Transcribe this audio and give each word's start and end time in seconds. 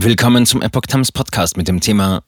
Willkommen 0.00 0.46
zum 0.46 0.62
Epoch 0.62 0.82
Times 0.82 1.10
Podcast 1.10 1.56
mit 1.56 1.66
dem 1.66 1.80
Thema 1.80 2.22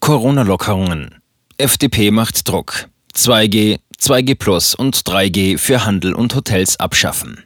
Corona-Lockerungen. 0.00 1.14
FDP 1.56 2.10
macht 2.10 2.48
Druck. 2.48 2.88
2G, 3.14 3.78
2G 3.96 4.34
Plus 4.34 4.74
und 4.74 4.96
3G 4.96 5.56
für 5.56 5.86
Handel 5.86 6.14
und 6.14 6.34
Hotels 6.34 6.80
abschaffen. 6.80 7.44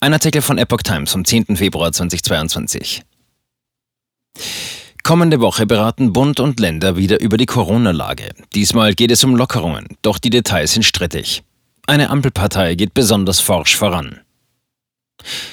Ein 0.00 0.12
Artikel 0.12 0.42
von 0.42 0.58
Epoch 0.58 0.82
Times 0.82 1.12
vom 1.12 1.24
10. 1.24 1.56
Februar 1.56 1.92
2022. 1.92 3.04
Kommende 5.02 5.40
Woche 5.40 5.64
beraten 5.64 6.12
Bund 6.12 6.38
und 6.38 6.60
Länder 6.60 6.98
wieder 6.98 7.18
über 7.22 7.38
die 7.38 7.46
Corona-Lage. 7.46 8.34
Diesmal 8.54 8.92
geht 8.92 9.12
es 9.12 9.24
um 9.24 9.34
Lockerungen, 9.34 9.96
doch 10.02 10.18
die 10.18 10.30
Details 10.30 10.74
sind 10.74 10.82
strittig. 10.82 11.42
Eine 11.86 12.10
Ampelpartei 12.10 12.74
geht 12.74 12.92
besonders 12.92 13.40
forsch 13.40 13.76
voran. 13.76 14.20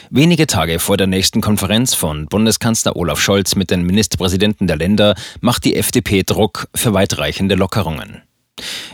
Wenige 0.09 0.45
Tage 0.45 0.79
vor 0.79 0.97
der 0.97 1.07
nächsten 1.07 1.41
Konferenz 1.41 1.95
von 1.95 2.27
Bundeskanzler 2.27 2.95
Olaf 2.95 3.19
Scholz 3.19 3.55
mit 3.55 3.71
den 3.71 3.83
Ministerpräsidenten 3.83 4.67
der 4.67 4.77
Länder 4.77 5.15
macht 5.41 5.65
die 5.65 5.75
FDP 5.75 6.23
Druck 6.23 6.67
für 6.75 6.93
weitreichende 6.93 7.55
Lockerungen. 7.55 8.21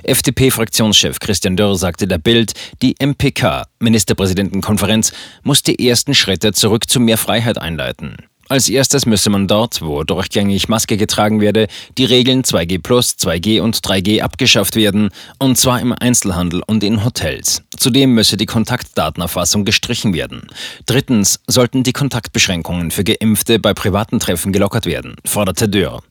FDP-Fraktionschef 0.03 1.19
Christian 1.19 1.57
Dörr 1.57 1.75
sagte 1.75 2.07
der 2.07 2.17
Bild, 2.17 2.53
die 2.81 2.95
MPK, 2.99 3.65
Ministerpräsidentenkonferenz, 3.79 5.11
muss 5.43 5.61
die 5.61 5.87
ersten 5.87 6.15
Schritte 6.15 6.53
zurück 6.53 6.89
zu 6.89 6.99
mehr 6.99 7.17
Freiheit 7.17 7.57
einleiten. 7.57 8.28
Als 8.51 8.67
erstes 8.67 9.05
müsse 9.05 9.29
man 9.29 9.47
dort, 9.47 9.83
wo 9.83 10.03
durchgängig 10.03 10.69
Maske 10.69 10.97
getragen 10.97 11.39
werde, 11.39 11.67
die 11.99 12.05
Regeln 12.05 12.41
2G 12.41 12.81
2G 12.81 13.61
und 13.61 13.77
3G 13.77 14.21
abgeschafft 14.21 14.75
werden, 14.75 15.11
und 15.37 15.55
zwar 15.59 15.79
im 15.79 15.93
Einzelhandel 15.93 16.63
und 16.65 16.83
in 16.83 17.05
Hotels. 17.05 17.61
Zudem 17.77 18.15
müsse 18.15 18.37
die 18.37 18.47
Kontaktdatenerfassung 18.47 19.65
gestrichen 19.65 20.15
werden. 20.15 20.47
Drittens 20.87 21.41
sollten 21.45 21.83
die 21.83 21.93
Kontaktbeschränkungen 21.93 22.89
für 22.89 23.03
Geimpfte 23.03 23.59
bei 23.59 23.75
privaten 23.75 24.19
Treffen 24.19 24.51
gelockert 24.51 24.87
werden, 24.87 25.15
forderte 25.25 25.69
Dürr. 25.69 26.01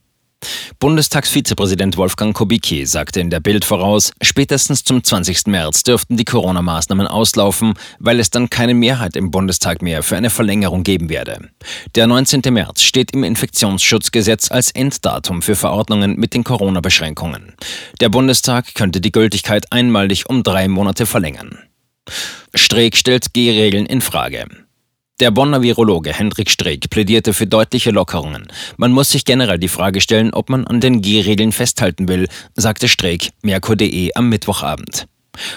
Bundestagsvizepräsident 0.81 1.97
Wolfgang 1.97 2.37
Kubicki 2.37 2.87
sagte 2.87 3.19
in 3.19 3.31
der 3.31 3.41
Bild 3.41 3.65
voraus, 3.65 4.13
spätestens 4.23 4.85
zum 4.85 5.03
20. 5.03 5.49
März 5.49 5.83
dürften 5.83 6.17
die 6.17 6.25
Corona-Maßnahmen 6.25 7.09
auslaufen, 7.09 7.75
weil 7.99 8.21
es 8.21 8.31
dann 8.31 8.49
keine 8.49 8.75
Mehrheit 8.75 9.17
im 9.17 9.33
Bundestag 9.33 9.83
mehr 9.83 10.05
für 10.05 10.17
eine 10.17 10.31
Verlängerung 10.31 10.85
geben 10.85 11.09
werde. 11.09 11.51
Der 11.97 12.07
19. 12.07 12.43
März 12.51 12.83
steht 12.83 13.11
im 13.11 13.25
Infektionsschutzgesetz 13.25 14.53
als 14.53 14.71
Enddatum 14.71 15.43
für 15.43 15.57
Verordnungen 15.57 16.15
mit 16.15 16.33
den 16.33 16.45
Corona-Beschränkungen. 16.45 17.55
Der 18.01 18.09
Bundestag 18.09 18.77
könnte 18.77 19.01
die 19.01 19.11
Gültigkeit 19.11 19.73
einmalig 19.73 20.31
um 20.31 20.45
drei 20.45 20.69
Monate 20.69 21.07
verlängern. 21.07 21.59
Streeck 22.55 22.97
stellt 22.97 23.35
G-Regeln 23.35 23.87
in 23.87 24.01
Frage. 24.01 24.47
Der 25.21 25.33
Bonner 25.33 25.63
Virologe 25.63 26.13
Hendrik 26.13 26.49
Streeck 26.49 26.91
plädierte 26.91 27.33
für 27.33 27.49
deutliche 27.49 27.91
Lockerungen. 27.91 28.47
Man 28.77 28.93
muss 28.93 29.11
sich 29.11 29.25
generell 29.25 29.59
die 29.59 29.67
Frage 29.67 30.01
stellen, 30.01 30.33
ob 30.33 30.49
man 30.49 30.65
an 30.65 30.79
den 30.79 31.03
G-Regeln 31.03 31.51
festhalten 31.51 32.07
will, 32.07 32.29
sagte 32.55 32.87
Streeck, 32.87 33.31
Merkur.de 33.43 34.13
am 34.15 34.29
Mittwochabend. 34.29 35.09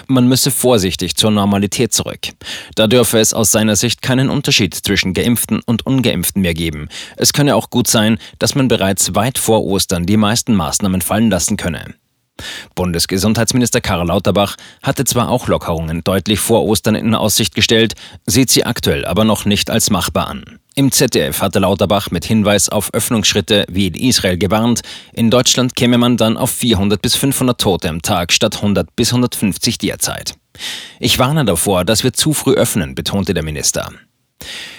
Man 0.08 0.26
müsse 0.26 0.50
vorsichtig 0.50 1.14
zur 1.14 1.30
Normalität 1.30 1.92
zurück. 1.92 2.32
Da 2.74 2.88
dürfe 2.88 3.20
es 3.20 3.34
aus 3.34 3.52
seiner 3.52 3.76
Sicht 3.76 4.02
keinen 4.02 4.30
Unterschied 4.30 4.74
zwischen 4.74 5.14
Geimpften 5.14 5.60
und 5.64 5.86
Ungeimpften 5.86 6.42
mehr 6.42 6.54
geben. 6.54 6.88
Es 7.16 7.32
könne 7.32 7.54
auch 7.54 7.70
gut 7.70 7.86
sein, 7.86 8.18
dass 8.40 8.56
man 8.56 8.66
bereits 8.66 9.14
weit 9.14 9.38
vor 9.38 9.62
Ostern 9.64 10.06
die 10.06 10.16
meisten 10.16 10.56
Maßnahmen 10.56 11.02
fallen 11.02 11.30
lassen 11.30 11.56
könne. 11.56 11.94
Bundesgesundheitsminister 12.74 13.80
Karl 13.80 14.06
Lauterbach 14.06 14.56
hatte 14.82 15.04
zwar 15.04 15.28
auch 15.28 15.48
Lockerungen 15.48 16.02
deutlich 16.04 16.40
vor 16.40 16.64
Ostern 16.64 16.94
in 16.94 17.14
Aussicht 17.14 17.54
gestellt, 17.54 17.94
sieht 18.26 18.50
sie 18.50 18.64
aktuell 18.64 19.04
aber 19.04 19.24
noch 19.24 19.44
nicht 19.44 19.70
als 19.70 19.90
machbar 19.90 20.28
an. 20.28 20.58
Im 20.74 20.90
ZDF 20.90 21.42
hatte 21.42 21.58
Lauterbach 21.58 22.10
mit 22.10 22.24
Hinweis 22.24 22.70
auf 22.70 22.94
Öffnungsschritte 22.94 23.66
wie 23.68 23.88
in 23.88 23.94
Israel 23.94 24.38
gewarnt, 24.38 24.80
in 25.12 25.30
Deutschland 25.30 25.76
käme 25.76 25.98
man 25.98 26.16
dann 26.16 26.38
auf 26.38 26.50
400 26.50 27.00
bis 27.02 27.14
500 27.14 27.60
Tote 27.60 27.88
am 27.90 28.00
Tag 28.00 28.32
statt 28.32 28.56
100 28.56 28.96
bis 28.96 29.10
150 29.10 29.76
derzeit. 29.78 30.34
Ich 30.98 31.18
warne 31.18 31.44
davor, 31.44 31.84
dass 31.84 32.04
wir 32.04 32.12
zu 32.12 32.32
früh 32.32 32.54
öffnen, 32.54 32.94
betonte 32.94 33.34
der 33.34 33.42
Minister. 33.42 33.90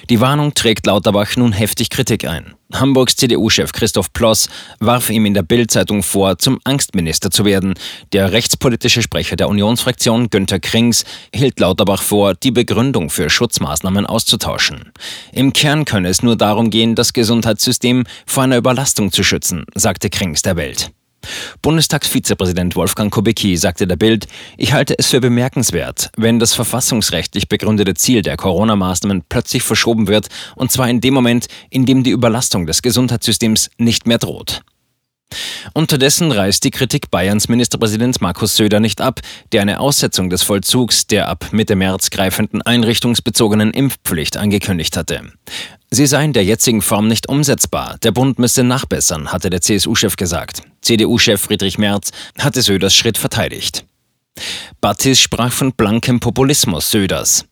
Die 0.10 0.20
Warnung 0.20 0.54
trägt 0.54 0.86
Lauterbach 0.86 1.36
nun 1.36 1.54
heftig 1.54 1.90
Kritik 1.90 2.28
ein. 2.28 2.54
Hamburgs 2.74 3.16
CDU-Chef 3.16 3.72
Christoph 3.72 4.12
Ploss 4.14 4.50
warf 4.80 5.10
ihm 5.10 5.26
in 5.26 5.34
der 5.34 5.44
Bild-Zeitung 5.44 6.04
vor, 6.04 6.38
zum 6.38 6.60
Angstminister 6.64 7.30
zu 7.30 7.46
werden. 7.46 7.76
Der 8.12 8.32
rechtspolitische 8.32 9.02
Sprecher 9.02 9.36
der 9.36 9.50
Unionsfraktion 9.50 10.30
Günther 10.30 10.60
Krings 10.60 11.06
hielt 11.34 11.60
Lauterbach 11.60 12.02
vor, 12.02 12.34
die 12.34 12.52
Begründung 12.52 13.10
für 13.10 13.30
Schutzmaßnahmen 13.30 14.06
auszutauschen. 14.06 14.92
Im 15.32 15.54
Kern 15.54 15.86
könne 15.86 16.10
es 16.10 16.24
nur 16.24 16.36
darum 16.36 16.70
gehen, 16.70 16.96
das 16.96 17.14
Gesundheitssystem 17.14 18.06
vor 18.26 18.44
einer 18.44 18.58
Überlastung 18.58 19.12
zu 19.12 19.24
schützen, 19.24 19.66
sagte 19.76 20.10
Krings 20.10 20.42
der 20.42 20.56
Welt. 20.56 20.92
Bundestagsvizepräsident 21.62 22.76
Wolfgang 22.76 23.12
Kubicki 23.14 23.58
sagte 23.58 23.88
der 23.88 23.96
Bild, 23.96 24.28
ich 24.58 24.74
halte 24.74 24.98
es 24.98 25.08
für 25.08 25.22
bemerkenswert, 25.22 26.10
wenn 26.18 26.40
das 26.40 26.54
verfassungsrechtlich 26.54 27.48
begründete 27.48 27.94
Ziel 27.94 28.22
der 28.22 28.38
Corona-Maßnahmen 28.38 29.24
plötzlich 29.30 29.64
verschoben 29.64 30.08
wird, 30.08 30.28
und 30.56 30.72
zwar 30.72 30.90
in 30.90 31.02
dem 31.02 31.14
Moment, 31.14 31.48
in 31.70 31.86
dem 31.86 32.04
die 32.04 32.12
Überlastung 32.12 32.66
des 32.66 32.82
Gesundheitssystems 32.82 33.70
nicht 33.78 34.08
mehr 34.08 34.18
droht. 34.18 34.62
Unterdessen 35.74 36.32
reißt 36.32 36.64
die 36.64 36.72
Kritik 36.72 37.12
Bayerns 37.12 37.48
Ministerpräsident 37.48 38.22
Markus 38.22 38.56
Söder 38.56 38.80
nicht 38.80 39.02
ab, 39.02 39.20
der 39.52 39.62
eine 39.62 39.80
Aussetzung 39.80 40.30
des 40.30 40.44
Vollzugs 40.44 41.08
der 41.08 41.28
ab 41.28 41.48
Mitte 41.52 41.76
März 41.76 42.10
greifenden 42.10 42.62
einrichtungsbezogenen 42.62 43.72
Impfpflicht 43.72 44.38
angekündigt 44.38 44.98
hatte. 44.98 45.22
Sie 45.92 46.08
sei 46.08 46.26
in 46.26 46.34
der 46.34 46.44
jetzigen 46.44 46.82
Form 46.82 47.08
nicht 47.08 47.30
umsetzbar. 47.30 47.98
Der 48.04 48.12
Bund 48.12 48.40
müsse 48.40 48.64
nachbessern, 48.64 49.32
hatte 49.32 49.50
der 49.50 49.62
CSU-Chef 49.62 50.16
gesagt. 50.16 50.64
CDU-Chef 50.82 51.40
Friedrich 51.40 51.78
Merz 51.78 52.12
hatte 52.40 52.62
Söders 52.62 52.96
Schritt 52.96 53.18
verteidigt. 53.18 53.86
Battis 54.82 55.20
sprach 55.20 55.52
von 55.52 55.74
blankem 55.74 56.20
Populismus 56.20 56.90
Söders. 56.90 57.46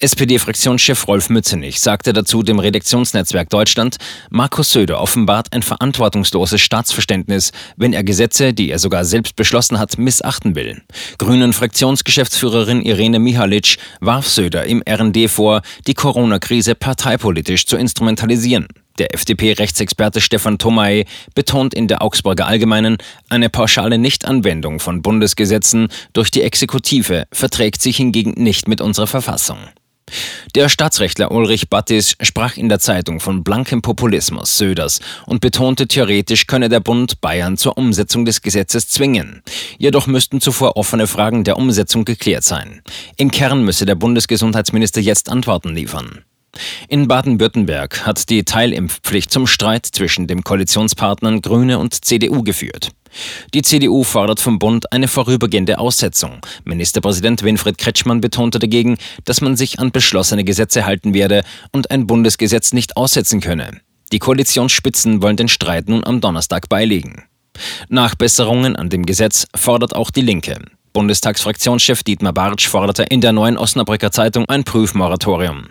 SPD-Fraktionschef 0.00 1.06
Rolf 1.06 1.30
Mützenich 1.30 1.80
sagte 1.80 2.12
dazu 2.12 2.42
dem 2.42 2.58
Redaktionsnetzwerk 2.58 3.48
Deutschland, 3.50 3.96
Markus 4.30 4.70
Söder 4.70 5.00
offenbart 5.00 5.52
ein 5.52 5.62
verantwortungsloses 5.62 6.60
Staatsverständnis, 6.60 7.52
wenn 7.76 7.92
er 7.92 8.04
Gesetze, 8.04 8.52
die 8.52 8.70
er 8.70 8.78
sogar 8.78 9.04
selbst 9.04 9.36
beschlossen 9.36 9.78
hat, 9.78 9.96
missachten 9.98 10.54
will. 10.54 10.82
Grünen 11.18 11.52
Fraktionsgeschäftsführerin 11.52 12.82
Irene 12.82 13.18
Mihalic 13.18 13.76
warf 14.00 14.28
Söder 14.28 14.64
im 14.64 14.82
RND 14.88 15.30
vor, 15.30 15.62
die 15.86 15.94
Corona-Krise 15.94 16.74
parteipolitisch 16.74 17.66
zu 17.66 17.76
instrumentalisieren. 17.76 18.68
Der 18.98 19.12
FDP-Rechtsexperte 19.12 20.20
Stefan 20.20 20.58
Thomay 20.58 21.04
betont 21.34 21.74
in 21.74 21.88
der 21.88 22.02
Augsburger 22.02 22.46
Allgemeinen, 22.46 22.98
eine 23.28 23.48
pauschale 23.48 23.98
Nichtanwendung 23.98 24.78
von 24.78 25.02
Bundesgesetzen 25.02 25.88
durch 26.12 26.30
die 26.30 26.42
Exekutive 26.42 27.26
verträgt 27.32 27.82
sich 27.82 27.96
hingegen 27.96 28.34
nicht 28.36 28.68
mit 28.68 28.80
unserer 28.80 29.08
Verfassung. 29.08 29.58
Der 30.54 30.68
Staatsrechtler 30.68 31.32
Ulrich 31.32 31.68
Battis 31.68 32.14
sprach 32.20 32.56
in 32.56 32.68
der 32.68 32.78
Zeitung 32.78 33.18
von 33.18 33.42
blankem 33.42 33.82
Populismus 33.82 34.56
Söders 34.56 35.00
und 35.26 35.40
betonte, 35.40 35.88
theoretisch 35.88 36.46
könne 36.46 36.68
der 36.68 36.78
Bund 36.78 37.20
Bayern 37.20 37.56
zur 37.56 37.76
Umsetzung 37.76 38.24
des 38.24 38.40
Gesetzes 38.40 38.88
zwingen. 38.88 39.42
Jedoch 39.78 40.06
müssten 40.06 40.40
zuvor 40.40 40.76
offene 40.76 41.08
Fragen 41.08 41.42
der 41.42 41.56
Umsetzung 41.56 42.04
geklärt 42.04 42.44
sein. 42.44 42.82
Im 43.16 43.32
Kern 43.32 43.64
müsse 43.64 43.84
der 43.84 43.96
Bundesgesundheitsminister 43.96 45.00
jetzt 45.00 45.28
Antworten 45.28 45.74
liefern. 45.74 46.24
In 46.88 47.08
Baden-Württemberg 47.08 48.06
hat 48.06 48.30
die 48.30 48.44
Teilimpfpflicht 48.44 49.32
zum 49.32 49.48
Streit 49.48 49.86
zwischen 49.86 50.28
den 50.28 50.44
Koalitionspartnern 50.44 51.42
Grüne 51.42 51.80
und 51.80 52.04
CDU 52.04 52.44
geführt. 52.44 52.90
Die 53.52 53.62
CDU 53.62 54.04
fordert 54.04 54.40
vom 54.40 54.58
Bund 54.58 54.92
eine 54.92 55.08
vorübergehende 55.08 55.78
Aussetzung. 55.78 56.40
Ministerpräsident 56.64 57.42
Winfried 57.42 57.78
Kretschmann 57.78 58.20
betonte 58.20 58.58
dagegen, 58.58 58.98
dass 59.24 59.40
man 59.40 59.56
sich 59.56 59.78
an 59.78 59.92
beschlossene 59.92 60.44
Gesetze 60.44 60.86
halten 60.86 61.14
werde 61.14 61.42
und 61.72 61.90
ein 61.90 62.06
Bundesgesetz 62.06 62.72
nicht 62.72 62.96
aussetzen 62.96 63.40
könne. 63.40 63.80
Die 64.12 64.18
Koalitionsspitzen 64.18 65.22
wollen 65.22 65.36
den 65.36 65.48
Streit 65.48 65.88
nun 65.88 66.04
am 66.04 66.20
Donnerstag 66.20 66.68
beilegen. 66.68 67.24
Nachbesserungen 67.88 68.76
an 68.76 68.90
dem 68.90 69.06
Gesetz 69.06 69.46
fordert 69.54 69.94
auch 69.94 70.10
die 70.10 70.20
Linke. 70.20 70.58
Bundestagsfraktionschef 70.92 72.04
Dietmar 72.04 72.32
Bartsch 72.32 72.68
forderte 72.68 73.02
in 73.02 73.20
der 73.20 73.32
neuen 73.32 73.58
Osnabrücker 73.58 74.12
Zeitung 74.12 74.48
ein 74.48 74.62
Prüfmoratorium. 74.62 75.70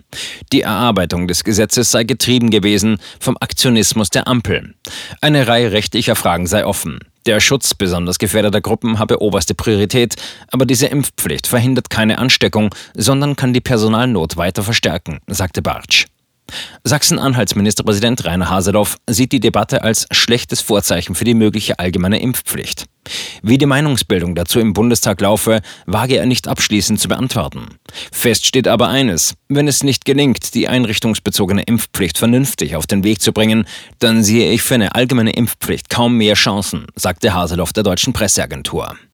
Die 0.52 0.62
Erarbeitung 0.62 1.30
des 1.30 1.46
Gesetzes 1.46 1.92
sei 1.92 2.04
getrieben 2.04 2.50
gewesen 2.50 2.98
vom 3.22 3.38
Aktionismus 3.40 4.10
der 4.10 4.28
Ampel. 4.28 4.76
Eine 5.22 5.48
Reihe 5.48 5.72
rechtlicher 5.72 6.18
Fragen 6.18 6.46
sei 6.46 6.66
offen. 6.66 7.00
Der 7.26 7.40
Schutz 7.40 7.74
besonders 7.74 8.20
gefährdeter 8.20 8.60
Gruppen 8.60 9.00
habe 9.00 9.22
oberste 9.22 9.56
Priorität, 9.56 10.16
aber 10.52 10.66
diese 10.66 10.88
Impfpflicht 10.88 11.48
verhindert 11.48 11.90
keine 11.90 12.18
Ansteckung, 12.18 12.76
sondern 12.96 13.36
kann 13.36 13.54
die 13.54 13.62
Personalnot 13.62 14.36
weiter 14.36 14.64
verstärken, 14.64 15.20
sagte 15.28 15.62
Bartsch. 15.62 16.08
Sachsen-Anhalts 16.84 17.56
Ministerpräsident 17.56 18.26
Rainer 18.26 18.50
Haseloff 18.50 18.98
sieht 19.10 19.32
die 19.32 19.40
Debatte 19.40 19.84
als 19.84 20.08
schlechtes 20.12 20.62
Vorzeichen 20.62 21.16
für 21.16 21.24
die 21.24 21.34
mögliche 21.34 21.80
allgemeine 21.80 22.22
Impfpflicht. 22.22 22.86
Wie 23.42 23.58
die 23.58 23.66
Meinungsbildung 23.66 24.36
dazu 24.36 24.60
im 24.60 24.74
Bundestag 24.74 25.22
laufe, 25.22 25.62
wage 25.86 26.18
er 26.18 26.26
nicht 26.26 26.48
abschließend 26.48 27.00
zu 27.00 27.08
beantworten. 27.08 27.68
Fest 28.12 28.46
steht 28.46 28.68
aber 28.68 28.88
eines, 28.88 29.36
wenn 29.50 29.68
es 29.68 29.84
nicht 29.84 30.06
gelingt, 30.06 30.54
die 30.54 30.68
einrichtungsbezogene 30.68 31.64
Impfpflicht 31.64 32.18
vernünftig 32.18 32.76
auf 32.76 32.88
den 32.88 33.04
Weg 33.04 33.22
zu 33.22 33.34
bringen, 33.34 33.66
dann 34.00 34.24
sehe 34.24 34.52
ich 34.52 34.64
für 34.64 34.76
eine 34.76 34.96
allgemeine 34.96 35.32
Impfpflicht 35.32 35.90
kaum 35.90 36.18
mehr 36.18 36.36
Chancen, 36.36 36.88
sagte 36.96 37.34
Haseloff 37.34 37.74
der 37.74 37.84
deutschen 37.84 38.14
Presseagentur. 38.14 38.96